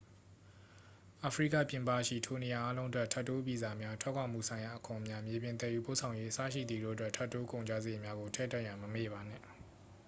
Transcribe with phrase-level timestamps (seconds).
[1.23, 9.43] အာဖရိကပြင်ပရှိ ထိုနေရာအားလုံးအတွက် ထပ်တိုးဗီဇာများ ထွက်ခွာမှုဆိုင်ရာအခွန်များ မြေပြင် သယ်ယူပို့ဆောင်ရေး အစရှိသည်တို့အတွက် ထပ်တိုး ကုန်ကျစရိတ်များကို ထည့်တွက်ရန် မမေ့ပါနှင့်